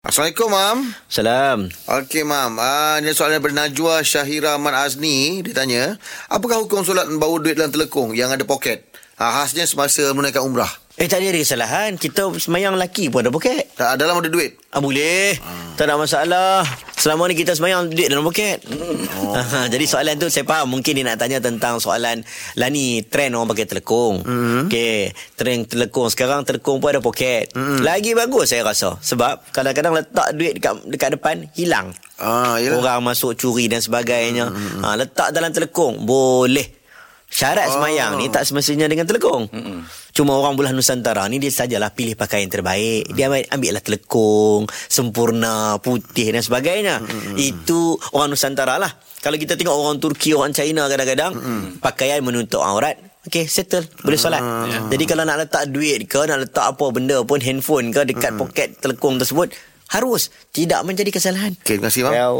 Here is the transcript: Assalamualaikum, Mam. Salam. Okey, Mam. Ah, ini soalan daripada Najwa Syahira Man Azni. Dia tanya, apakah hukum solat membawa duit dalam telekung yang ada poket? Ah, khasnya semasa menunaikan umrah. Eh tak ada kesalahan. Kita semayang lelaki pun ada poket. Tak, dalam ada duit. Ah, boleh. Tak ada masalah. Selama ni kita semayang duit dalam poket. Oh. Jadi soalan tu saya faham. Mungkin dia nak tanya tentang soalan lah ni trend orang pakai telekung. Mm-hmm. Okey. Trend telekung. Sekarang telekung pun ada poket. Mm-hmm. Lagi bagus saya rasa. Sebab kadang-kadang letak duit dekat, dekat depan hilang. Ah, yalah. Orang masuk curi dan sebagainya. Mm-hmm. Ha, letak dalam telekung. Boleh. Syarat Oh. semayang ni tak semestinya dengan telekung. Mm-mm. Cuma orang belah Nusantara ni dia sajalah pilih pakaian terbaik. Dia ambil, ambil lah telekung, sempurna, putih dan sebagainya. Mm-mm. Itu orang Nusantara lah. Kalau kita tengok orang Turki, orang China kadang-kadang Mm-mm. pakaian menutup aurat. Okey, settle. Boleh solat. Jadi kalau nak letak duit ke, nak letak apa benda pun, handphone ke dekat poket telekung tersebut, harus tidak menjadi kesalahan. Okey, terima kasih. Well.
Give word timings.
Assalamualaikum, 0.00 0.48
Mam. 0.48 0.78
Salam. 1.12 1.58
Okey, 1.84 2.24
Mam. 2.24 2.56
Ah, 2.56 2.96
ini 3.04 3.12
soalan 3.12 3.36
daripada 3.36 3.52
Najwa 3.52 4.00
Syahira 4.00 4.56
Man 4.56 4.72
Azni. 4.72 5.44
Dia 5.44 5.52
tanya, 5.52 6.00
apakah 6.32 6.64
hukum 6.64 6.80
solat 6.80 7.04
membawa 7.04 7.36
duit 7.36 7.52
dalam 7.52 7.68
telekung 7.68 8.16
yang 8.16 8.32
ada 8.32 8.40
poket? 8.48 8.88
Ah, 9.20 9.28
khasnya 9.44 9.68
semasa 9.68 10.08
menunaikan 10.16 10.40
umrah. 10.40 10.72
Eh 10.96 11.04
tak 11.04 11.20
ada 11.20 11.36
kesalahan. 11.36 12.00
Kita 12.00 12.32
semayang 12.40 12.80
lelaki 12.80 13.12
pun 13.12 13.28
ada 13.28 13.28
poket. 13.28 13.76
Tak, 13.76 14.00
dalam 14.00 14.16
ada 14.16 14.32
duit. 14.32 14.56
Ah, 14.72 14.80
boleh. 14.80 15.36
Tak 15.76 15.84
ada 15.84 16.00
masalah. 16.00 16.64
Selama 17.00 17.24
ni 17.24 17.34
kita 17.34 17.56
semayang 17.56 17.88
duit 17.88 18.12
dalam 18.12 18.20
poket. 18.20 18.60
Oh. 18.68 19.32
Jadi 19.72 19.88
soalan 19.88 20.20
tu 20.20 20.28
saya 20.28 20.44
faham. 20.44 20.68
Mungkin 20.68 20.92
dia 20.92 21.04
nak 21.08 21.16
tanya 21.16 21.40
tentang 21.40 21.80
soalan 21.80 22.20
lah 22.54 22.68
ni 22.68 23.00
trend 23.00 23.32
orang 23.32 23.48
pakai 23.48 23.64
telekung. 23.64 24.20
Mm-hmm. 24.20 24.68
Okey. 24.68 25.00
Trend 25.32 25.60
telekung. 25.64 26.12
Sekarang 26.12 26.44
telekung 26.44 26.76
pun 26.76 26.92
ada 26.92 27.00
poket. 27.00 27.56
Mm-hmm. 27.56 27.80
Lagi 27.80 28.12
bagus 28.12 28.52
saya 28.52 28.68
rasa. 28.68 29.00
Sebab 29.00 29.48
kadang-kadang 29.48 29.96
letak 29.96 30.28
duit 30.36 30.60
dekat, 30.60 30.76
dekat 30.84 31.10
depan 31.16 31.48
hilang. 31.56 31.96
Ah, 32.20 32.60
yalah. 32.60 32.84
Orang 32.84 33.08
masuk 33.08 33.32
curi 33.32 33.72
dan 33.72 33.80
sebagainya. 33.80 34.52
Mm-hmm. 34.52 34.84
Ha, 34.84 35.00
letak 35.00 35.32
dalam 35.32 35.56
telekung. 35.56 36.04
Boleh. 36.04 36.76
Syarat 37.30 37.70
Oh. 37.70 37.78
semayang 37.78 38.18
ni 38.18 38.26
tak 38.28 38.42
semestinya 38.42 38.84
dengan 38.84 39.06
telekung. 39.06 39.46
Mm-mm. 39.48 39.86
Cuma 40.20 40.36
orang 40.36 40.52
belah 40.52 40.76
Nusantara 40.76 41.24
ni 41.32 41.40
dia 41.40 41.48
sajalah 41.48 41.96
pilih 41.96 42.12
pakaian 42.12 42.44
terbaik. 42.44 43.08
Dia 43.16 43.32
ambil, 43.32 43.48
ambil 43.48 43.70
lah 43.72 43.80
telekung, 43.80 44.68
sempurna, 44.84 45.80
putih 45.80 46.36
dan 46.36 46.44
sebagainya. 46.44 47.00
Mm-mm. 47.00 47.40
Itu 47.40 47.96
orang 48.12 48.36
Nusantara 48.36 48.76
lah. 48.76 48.92
Kalau 49.24 49.40
kita 49.40 49.56
tengok 49.56 49.72
orang 49.72 49.96
Turki, 49.96 50.36
orang 50.36 50.52
China 50.52 50.92
kadang-kadang 50.92 51.32
Mm-mm. 51.32 51.80
pakaian 51.80 52.20
menutup 52.20 52.60
aurat. 52.60 53.00
Okey, 53.24 53.48
settle. 53.48 53.88
Boleh 54.04 54.20
solat. 54.20 54.44
Jadi 54.92 55.08
kalau 55.08 55.24
nak 55.24 55.40
letak 55.40 55.72
duit 55.72 56.04
ke, 56.04 56.20
nak 56.28 56.44
letak 56.44 56.68
apa 56.68 56.84
benda 56.92 57.24
pun, 57.24 57.40
handphone 57.40 57.88
ke 57.88 58.04
dekat 58.04 58.36
poket 58.36 58.76
telekung 58.76 59.16
tersebut, 59.16 59.56
harus 59.88 60.28
tidak 60.52 60.84
menjadi 60.84 61.16
kesalahan. 61.16 61.56
Okey, 61.64 61.80
terima 61.80 61.88
kasih. 61.88 62.12
Well. 62.12 62.36